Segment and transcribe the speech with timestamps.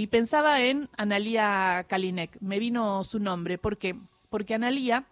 [0.00, 2.40] Y pensaba en Analía Kalinek.
[2.40, 3.58] Me vino su nombre.
[3.58, 3.96] ¿Por qué?
[4.30, 5.06] Porque Analía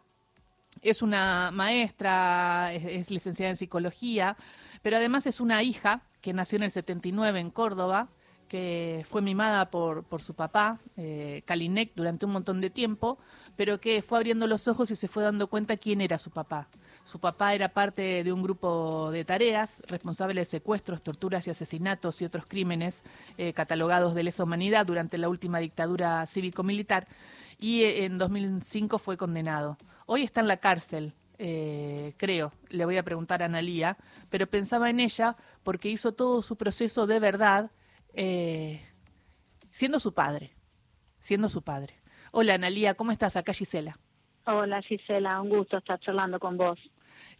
[0.80, 4.36] es una maestra, es, licenciada en psicología,
[4.82, 8.06] pero además es una hija que nació en el 79 en Córdoba,
[8.48, 13.18] que fue mimada por, por su papá, eh, Kalinek, durante un montón de tiempo,
[13.56, 16.68] pero que fue abriendo los ojos y se fue dando cuenta quién era su papá.
[17.06, 22.20] Su papá era parte de un grupo de tareas responsable de secuestros, torturas y asesinatos
[22.20, 23.04] y otros crímenes
[23.38, 27.06] eh, catalogados de lesa humanidad durante la última dictadura cívico-militar
[27.60, 29.78] y eh, en 2005 fue condenado.
[30.06, 33.96] Hoy está en la cárcel, eh, creo, le voy a preguntar a Analía,
[34.28, 37.70] pero pensaba en ella porque hizo todo su proceso de verdad
[39.70, 40.56] siendo su padre,
[41.20, 42.02] siendo su padre.
[42.32, 43.36] Hola Analía, ¿cómo estás?
[43.36, 43.96] Acá Gisela.
[44.46, 46.80] Hola Gisela, un gusto estar charlando con vos.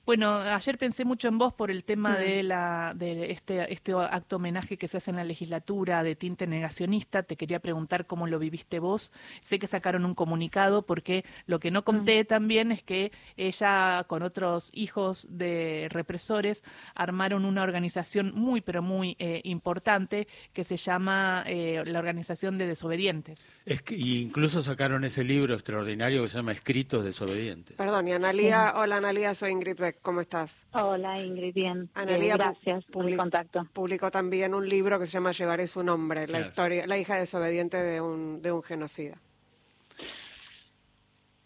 [0.06, 2.19] Bueno, ayer pensé mucho en vos por el tema mm.
[2.19, 6.47] de la de este este acto homenaje que se hace en la legislatura de tinte
[6.47, 7.24] negacionista.
[7.24, 9.11] Te quería preguntar cómo lo viviste vos.
[9.42, 12.27] Sé que sacaron un comunicado porque lo que no conté mm.
[12.27, 16.62] también es que ella con otros hijos de represores
[16.95, 22.69] armaron una organización muy pero muy eh, importante que se llama eh, la organización de
[22.69, 23.50] desobedientes.
[23.64, 27.75] Es que incluso sacaron ese libro extraordinario que se llama Escritos desobedientes.
[27.75, 29.95] Perdón, y Analía, hola Analía, soy Ingrid Beck.
[30.02, 30.66] ¿Cómo estás?
[30.72, 31.91] Hola Ingrid, bien.
[31.94, 33.66] Analia, gracias por el contacto.
[33.72, 37.77] Publicó también un libro que se llama Llevaré su nombre, la historia, la hija desobediente
[37.77, 39.20] de un, de un genocida.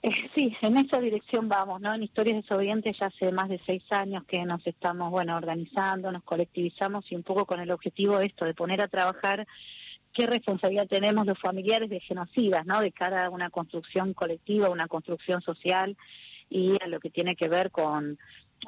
[0.03, 1.95] Eh, sí, en esa dirección vamos, ¿no?
[1.95, 6.23] En Historias Desobedientes ya hace más de seis años que nos estamos, bueno, organizando, nos
[6.23, 9.47] colectivizamos y un poco con el objetivo de esto, de poner a trabajar
[10.15, 12.81] qué responsabilidad tenemos los familiares de genocidas, ¿no?
[12.81, 15.97] De cara a una construcción colectiva, una construcción social
[16.51, 18.19] y a lo que tiene que ver con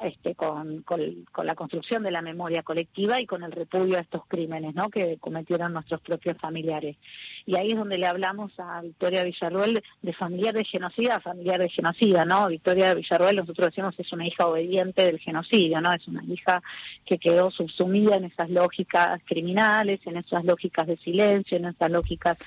[0.00, 1.00] este, con, con,
[1.44, 4.88] la construcción de la memoria colectiva y con el repudio a estos crímenes ¿no?
[4.88, 6.96] que cometieron nuestros propios familiares.
[7.44, 11.60] Y ahí es donde le hablamos a Victoria Villarruel de familiar de genocida a familiar
[11.60, 12.24] de genocida.
[12.24, 12.48] ¿no?
[12.48, 15.92] Victoria Villarruel, nosotros decimos, es una hija obediente del genocidio, ¿no?
[15.92, 16.62] es una hija
[17.04, 22.38] que quedó subsumida en esas lógicas criminales, en esas lógicas de silencio, en esas lógicas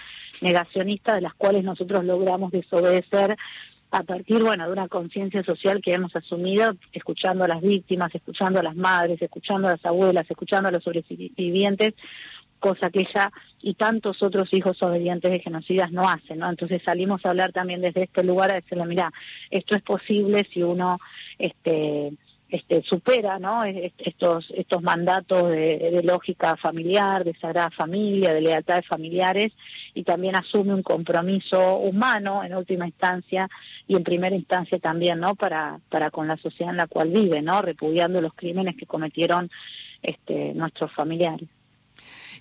[0.42, 3.38] negacionistas de las cuales nosotros logramos desobedecer
[3.92, 8.60] a partir, bueno, de una conciencia social que hemos asumido, escuchando a las víctimas, escuchando
[8.60, 11.94] a las madres, escuchando a las abuelas, escuchando a los sobrevivientes,
[12.60, 13.32] cosa que ella
[13.62, 16.50] y tantos otros hijos obedientes de genocidas no hacen, ¿no?
[16.50, 19.12] Entonces salimos a hablar también desde este lugar a decirle, mira,
[19.52, 21.00] esto es posible si uno,
[21.38, 22.14] este,
[22.50, 23.40] este, supera
[23.98, 29.52] estos, mandatos de, lógica familiar, de sagrada familia, de lealtades familiares
[29.94, 33.50] y también asume un compromiso humano en última instancia
[33.88, 35.80] y en primera instancia también para,
[36.12, 39.50] con la sociedad en la cual vive, repudiando los crímenes que cometieron
[40.02, 41.50] este, nuestros familiares.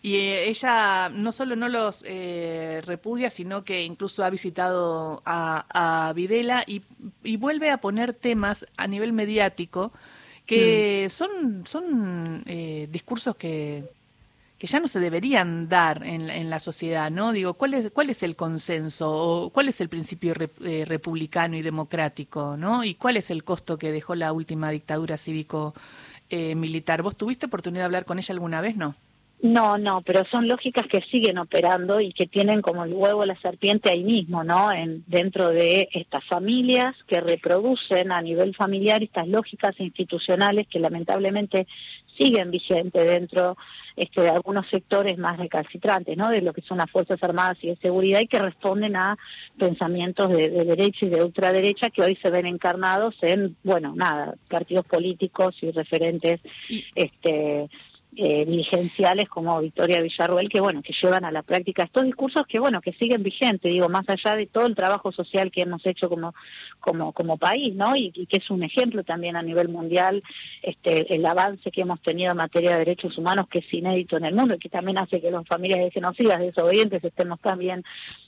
[0.05, 6.13] Y eh, ella no solo no los eh, repudia, sino que incluso ha visitado a,
[6.15, 6.83] Videla y,
[7.39, 9.93] vuelve a poner temas a nivel mediático
[10.45, 11.11] que mm.
[11.11, 13.85] son, son eh, discursos que,
[14.59, 17.33] que ya no se deberían dar en, en, la sociedad, ¿no?
[17.33, 22.59] Digo, ¿cuál es, cuál es el consenso o cuál es el principio republicano y democrático,
[22.59, 22.85] ¿no?
[22.85, 27.01] Y cuál es el costo que dejó la última dictadura cívico-militar?
[27.01, 28.97] ¿Vos tuviste oportunidad de hablar con ella alguna vez, no?
[29.43, 33.39] No, no, pero son lógicas que siguen operando y que tienen como el huevo la
[33.41, 34.73] serpiente ahí mismo, ¿no?
[34.73, 41.67] En, dentro de estas familias que reproducen a nivel familiar estas lógicas institucionales que lamentablemente
[42.17, 43.59] siguen vigentes dentro
[43.97, 46.31] este, de algunos sectores más recalcitrantes, ¿no?
[46.31, 49.19] De lo que son las Fuerzas Armadas y de Seguridad y que responden a
[49.59, 54.37] pensamientos de, de derecha y de ultraderecha que hoy se ven encarnados en, bueno, nada,
[54.49, 56.41] partidos políticos y referentes,
[56.95, 57.69] este
[58.17, 62.81] eh, como Victoria Villarruel que bueno que llevan a la práctica estos discursos que bueno
[62.81, 66.35] que siguen vigentes digo más allá de todo el trabajo social que hemos hecho como
[66.81, 70.23] como como país no y, que es un ejemplo también a nivel mundial
[70.63, 74.25] este el avance que hemos tenido en materia de derechos humanos que es inédito en
[74.25, 77.85] el mundo y que también hace que las familias de genocidas desobedientes estemos también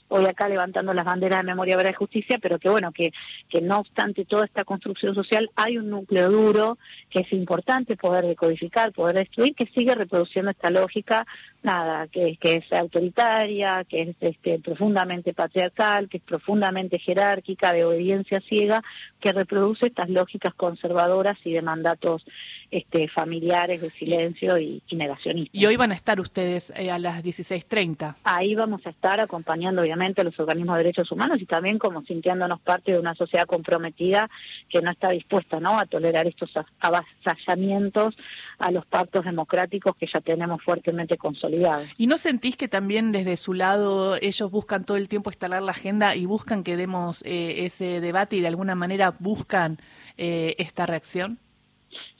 [0.09, 3.11] hoy acá levantando las banderas de memoria, verdad y justicia, pero que bueno, que,
[3.49, 6.77] que no obstante toda esta construcción social hay un núcleo duro
[7.09, 11.25] que es importante poder decodificar, poder destruir, que sigue reproduciendo esta lógica,
[11.67, 17.83] nada, que, que es autoritaria, que es este, profundamente patriarcal, que es profundamente jerárquica, de
[17.83, 18.81] obediencia ciega,
[19.19, 22.25] que reproduce estas lógicas conservadoras y de mandatos
[22.71, 25.53] este, familiares de silencio y, negacionistas.
[25.53, 28.15] Y hoy van a estar ustedes eh, a las 16.30.
[28.23, 32.01] Ahí vamos a estar acompañando obviamente a los organismos de derechos humanos y también como
[32.03, 34.29] sintiéndonos parte de una sociedad comprometida
[34.69, 35.77] que no está dispuesta ¿no?
[35.77, 38.15] a tolerar estos avasallamientos
[38.57, 41.56] a los pactos democráticos que ya tenemos fuertemente consolidados
[41.97, 45.71] ¿Y no sentís que también desde su lado ellos buscan todo el tiempo instalar la
[45.71, 49.79] agenda y buscan que demos eh, ese debate y de alguna manera buscan
[50.17, 51.39] eh, esta reacción?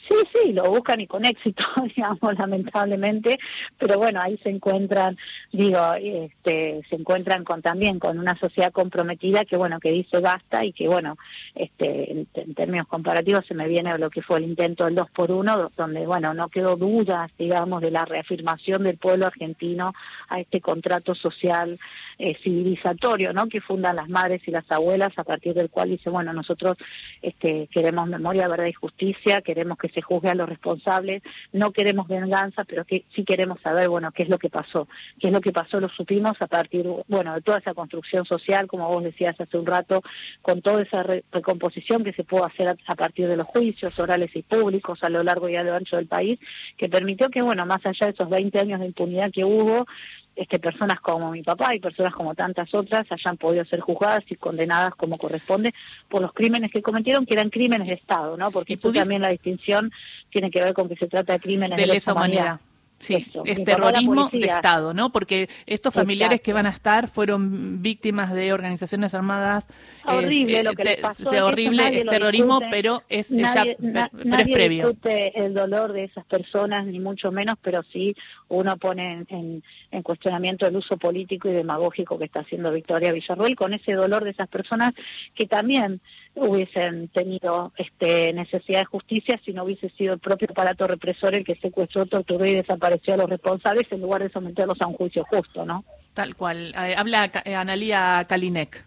[0.08, 1.64] Sí, sí, lo buscan y con éxito,
[1.96, 3.40] digamos, lamentablemente,
[3.78, 5.18] pero bueno, ahí se encuentran,
[5.52, 10.64] digo, este, se encuentran con también con una sociedad comprometida que bueno, que dice basta
[10.64, 11.18] y que bueno,
[11.56, 15.32] este, en, términos comparativos se me viene lo que fue el intento del 2 por
[15.32, 19.94] 1 donde bueno, no quedó dudas, digamos, de la reafirmación del pueblo argentino
[20.30, 21.80] a este contrato social
[22.18, 23.48] eh, civilizatorio, ¿no?
[23.48, 26.78] Que fundan las madres y las abuelas a partir del cual dice, bueno, nosotros
[27.22, 31.22] este, queremos memoria, verdad y justicia, queremos que juzgue a los responsables,
[31.52, 34.88] no queremos venganza, pero que sí queremos saber, bueno, qué es lo que pasó.
[35.20, 38.68] Qué es lo que pasó lo supimos a partir, bueno, de toda esa construcción social,
[38.68, 40.02] como vos decías hace un rato,
[40.42, 44.42] con toda esa recomposición que se pudo hacer a, partir de los juicios orales y
[44.42, 46.40] públicos a lo largo y a lo ancho del país,
[46.78, 49.86] que permitió que, bueno, más allá de esos 20 años de impunidad que hubo,
[50.38, 54.36] este, personas como mi papá y personas como tantas otras hayan podido ser juzgadas y
[54.36, 55.74] condenadas como corresponde
[56.08, 58.52] por los crímenes que cometieron, que eran crímenes de Estado, ¿no?
[58.52, 59.92] Porque también la distinción
[60.30, 62.60] tiene que ver con que se trata de crímenes de, lesa humanidad.
[63.00, 65.12] Sí, es terrorismo de Estado, ¿no?
[65.12, 69.68] Porque estos familiares que van a estar fueron víctimas de organizaciones armadas.
[70.04, 71.30] Horrible lo que les pasó.
[71.46, 74.10] horrible, es terrorismo, pero es nadie, ya,
[74.40, 74.88] es previo.
[74.88, 78.16] discute el dolor de esas personas, ni mucho menos, pero sí
[78.48, 83.56] uno pone en, en, cuestionamiento el uso político y demagógico que está haciendo Victoria Villarruel
[83.56, 84.94] con ese dolor de esas personas
[85.36, 86.02] que también
[86.34, 91.44] hubiesen tenido este, necesidad de justicia si no hubiese sido el propio aparato represor el
[91.44, 95.24] que secuestró, torturó y desapareció a los responsables en lugar de someterlos a un juicio
[95.30, 95.84] justo, ¿no?
[96.14, 96.74] Tal cual.
[96.76, 98.86] Eh, habla eh, Analía Kalinek.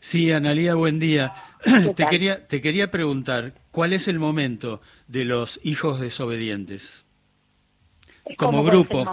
[0.00, 1.34] Sí, Analía, buen día.
[1.94, 7.04] Te quería, te quería preguntar, ¿cuál es el momento de los hijos desobedientes?
[8.36, 9.04] Como grupo,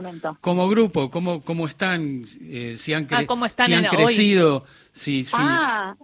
[0.42, 2.24] como grupo, ¿cómo, cómo están?
[2.42, 4.64] Eh, si han, ah, ¿cómo están han crecido,
[4.98, 5.32] sí, sí.
[5.34, 5.96] Ah,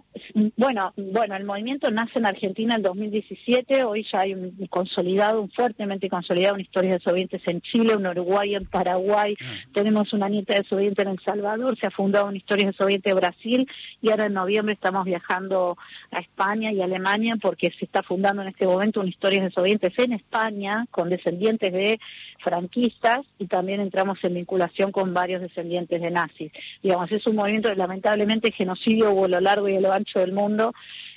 [0.56, 5.50] bueno, bueno, el movimiento nace en Argentina en 2017, hoy ya hay un consolidado, un
[5.50, 9.44] fuertemente consolidado, una historia de desobedientes en Chile, un Uruguay, en Paraguay, ah.
[9.72, 13.10] tenemos una nieta de desobediente en El Salvador, se ha fundado una historia de desobediente
[13.10, 13.68] en Brasil
[14.00, 15.76] y ahora en noviembre estamos viajando
[16.10, 19.92] a España y Alemania porque se está fundando en este momento una historia de desobedientes
[19.98, 22.00] en España con descendientes de
[22.38, 26.52] franquistas y también entramos en vinculación con varios descendientes de nazis.
[26.82, 30.32] Digamos, es un movimiento lamentablemente genocidio hubo a lo largo y a lo ancho del
[30.32, 30.72] mundo.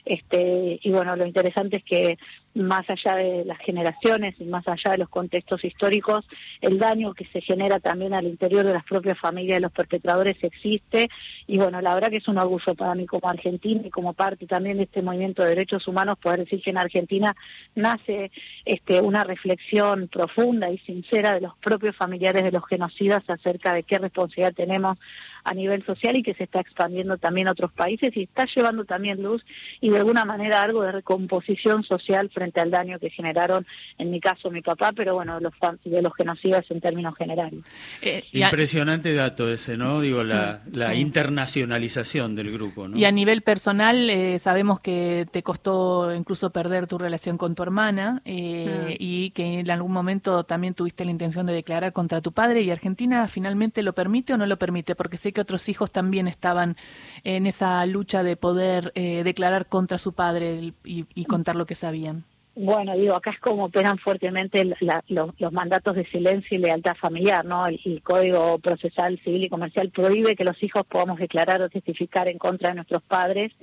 [0.07, 2.18] Este, y bueno, lo interesante es que
[2.54, 6.25] más allá de las generaciones y más allá de los contextos históricos,
[6.62, 10.38] el daño que se genera también al interior de las propias familias de los perpetradores
[10.42, 11.09] existe.
[11.45, 14.48] Y bueno, la verdad que es un orgullo para mí como argentina y como parte
[14.48, 17.36] también de este movimiento de derechos humanos poder decir que en Argentina
[17.75, 18.31] nace
[18.65, 23.83] este, una reflexión profunda y sincera de los propios familiares de los genocidas acerca de
[23.83, 24.98] qué responsabilidad tenemos
[25.44, 28.83] a nivel social y que se está expandiendo también a otros países y está llevando
[28.83, 29.45] también luz
[29.80, 33.65] y de alguna manera algo de recomposición social frente al daño que generaron,
[33.97, 35.53] en mi caso mi papá, pero bueno, los,
[35.83, 37.61] de los genocidas en términos generales.
[38.01, 39.99] Eh, Impresionante dato ese, ¿no?
[39.99, 42.95] Digo, la, la internacionalización del grupo, ¿no?
[42.95, 47.63] Y a nivel personal, eh, sabemos que te costó incluso perder tu relación con tu
[47.63, 52.33] hermana eh, y que en algún momento también tuviste la intención de declarar contra tu
[52.33, 55.91] padre y Argentina finalmente lo permite o no lo permite, porque sé que otros hijos
[55.91, 56.77] también estaban
[57.23, 62.25] en esa lucha de poder declarar contra su padre y contar lo que sabían.
[62.60, 67.67] Bueno, digo, acá es como operan fuertemente los, mandatos de silencio y lealtad familiar, ¿no?
[67.67, 72.39] El, Código Procesal Civil y Comercial prohíbe que los hijos podamos declarar o testificar en
[72.39, 73.53] contra de nuestros padres,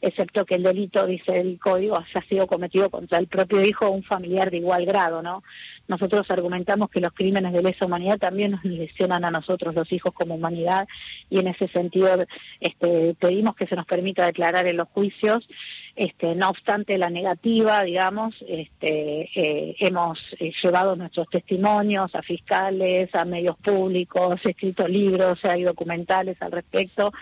[0.00, 3.90] excepto que el delito, dice el Código, haya sido cometido contra el propio hijo o
[3.90, 5.42] un familiar de igual grado, ¿no?
[5.88, 10.12] Nosotros argumentamos que los crímenes de lesa humanidad también nos lesionan a nosotros, los hijos,
[10.12, 10.88] como humanidad,
[11.30, 12.08] y en ese sentido
[12.60, 15.48] este, pedimos que se nos permita declarar en los juicios,
[15.94, 23.14] este, no obstante la negativa, digamos, este, eh, hemos eh, llevado nuestros testimonios a fiscales,
[23.14, 27.12] a medios públicos, escrito libros, hay documentales al respecto,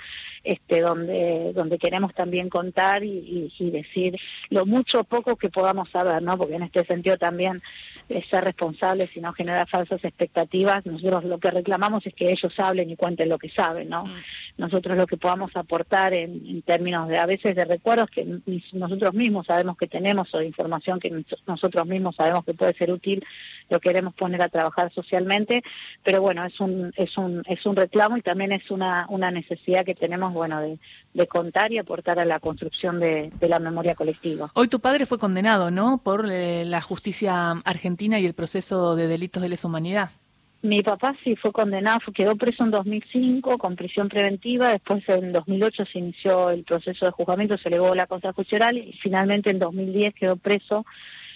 [0.68, 4.18] donde, donde queremos también contar y, decir
[4.50, 6.36] lo mucho o poco que podamos saber, ¿no?
[6.38, 7.62] Porque en este sentido también
[8.08, 10.84] es ser responsables y no generar falsas expectativas.
[10.86, 14.04] Nosotros lo que reclamamos es que ellos hablen y cuenten lo que saben, ¿no?
[14.04, 14.14] Mm.
[14.58, 18.26] Nosotros lo que podamos aportar en, términos de a veces de recuerdos que
[18.72, 22.90] nosotros mismos sabemos que tenemos o de información que nosotros mismos sabemos que puede ser
[22.92, 23.24] útil,
[23.74, 25.62] lo queremos poner a trabajar socialmente,
[26.04, 29.84] pero bueno, es un, es un, es un reclamo y también es una, una necesidad
[29.84, 34.50] que tenemos bueno, de, contar y aportar a la construcción de, la memoria colectiva.
[34.54, 39.08] Hoy tu padre fue condenado, ¿no?, por eh, la justicia argentina y el proceso de
[39.08, 40.10] delitos de lesa humanidad.
[40.62, 45.84] Mi papá sí fue condenado, quedó preso en 2005 con prisión preventiva, después en 2008
[45.84, 50.36] se inició el proceso de juzgamiento, se elevó la judicial y finalmente en 2010 quedó
[50.36, 50.86] preso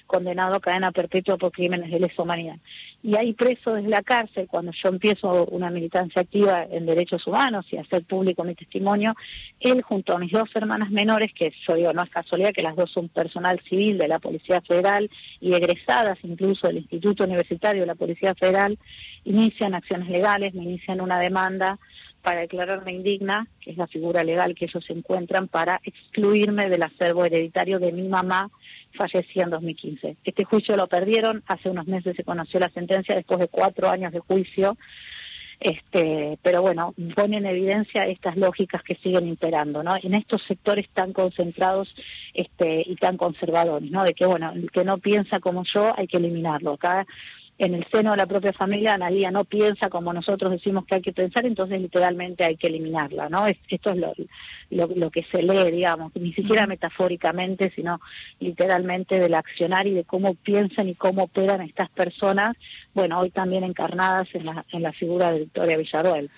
[0.09, 2.57] condenado a cadena perpetua por crímenes de lesa humanidad.
[3.03, 7.67] Y ahí preso desde la cárcel, cuando yo empiezo una militancia activa en derechos humanos
[7.71, 9.15] y hacer público mi testimonio,
[9.61, 12.75] él junto a mis dos hermanas menores, que yo digo, no es casualidad que las
[12.75, 15.09] dos son personal civil de la Policía Federal
[15.41, 18.79] y egresadas incluso del Instituto Universitario de la Policía Federal,
[19.25, 21.79] inician acciones legales, me inician una demanda
[22.23, 27.25] para declararme indigna, que es la figura legal que ellos encuentran para excluirme del acervo
[27.25, 28.51] hereditario de mi mamá
[28.95, 30.17] fallecía en 2015.
[30.25, 34.13] Este juicio lo perdieron, hace unos meses se conoció la sentencia después de cuatro años
[34.13, 34.77] de juicio,
[35.61, 39.97] este, pero bueno, pone en evidencia estas lógicas que siguen imperando, ¿no?
[40.01, 41.95] En estos sectores tan concentrados
[42.33, 44.05] este, y tan conservadores, ¿no?
[44.05, 46.75] De que, bueno, el que no piensa como yo hay que eliminarlo.
[46.75, 47.07] Acá
[47.59, 51.03] en el seno de la propia familia Analia no piensa como nosotros decimos que hay
[51.03, 53.47] que pensar, entonces literalmente hay que eliminarla, ¿no?
[53.47, 54.15] esto es lo,
[54.71, 58.01] lo, que se lee, digamos, ni siquiera metafóricamente, sino
[58.39, 62.57] literalmente del accionar y de cómo piensan y cómo operan estas personas,
[62.95, 66.31] bueno, hoy también encarnadas en la, en la figura de Victoria Villarroel.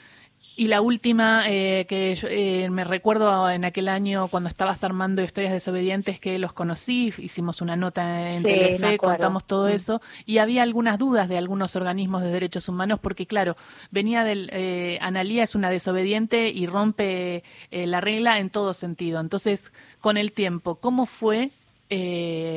[0.57, 5.53] Y la última eh, que eh, me recuerdo en aquel año cuando estabas armando historias
[5.53, 9.73] desobedientes que los conocí, hicimos una nota en Telefe, contamos todo mm.
[9.73, 13.57] eso y había algunas dudas de algunos organismos de derechos humanos porque claro,
[13.91, 19.21] venía del eh, Analía es una desobediente y rompe eh, la regla en todo sentido.
[19.21, 21.51] Entonces, con el tiempo, ¿cómo fue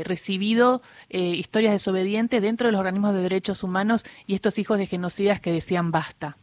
[0.06, 5.40] recibido historias desobedientes dentro de los organismos de derechos humanos y estos hijos de genocidas
[5.40, 6.38] que decían basta?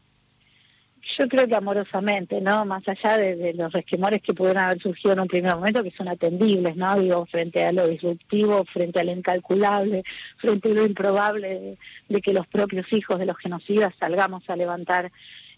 [1.19, 2.65] Yo creo que amorosamente, ¿no?
[2.65, 6.09] Más allá de, los resquemores que pudieron haber surgido en un primer momento, que son
[6.09, 6.99] atendibles, ¿no?
[6.99, 10.05] Digo, frente a lo disruptivo, frente a lo incalculable,
[10.37, 15.11] frente a lo improbable de que los propios hijos de los genocidas salgamos a levantar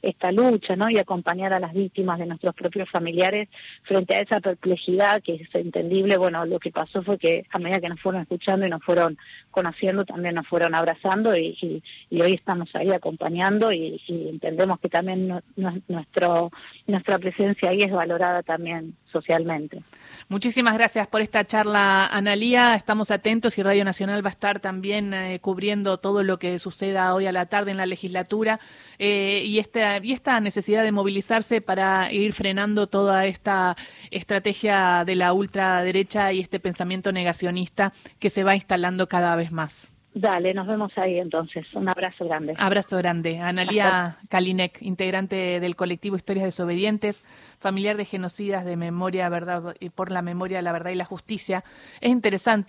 [0.03, 0.91] esta lucha, ¿no?
[0.91, 3.49] Y acompañar a las víctimas de nuestros propios familiares
[3.85, 6.17] frente a esa perplejidad que es entendible.
[6.17, 9.17] Bueno, lo que pasó fue que a medida que nos fueron escuchando y nos fueron
[9.51, 15.43] conociendo, también nos fueron abrazando y, hoy estamos ahí acompañando y, entendemos que también
[15.89, 16.51] nuestro,
[16.87, 19.83] nuestra presencia ahí es valorada también socialmente.
[20.29, 22.75] Muchísimas gracias por esta charla, Analía.
[22.75, 27.15] Estamos atentos y Radio Nacional va a estar también eh, cubriendo todo lo que suceda
[27.15, 28.59] hoy a la tarde en la legislatura
[28.99, 33.77] eh, y, esta, y esta necesidad de movilizarse para ir frenando toda esta
[34.11, 39.92] estrategia de la ultraderecha y este pensamiento negacionista que se va instalando cada vez más.
[40.15, 41.67] Dale, nos vemos ahí entonces.
[41.75, 42.55] Un abrazo grande.
[42.59, 43.39] Abrazo grande.
[43.39, 47.25] Analía Kalinek, integrante del colectivo Historias Desobedientes,
[47.59, 51.65] familiar de genocidas de memoria, verdad, y por la memoria, la verdad y la justicia.
[52.03, 52.61] Es interesante.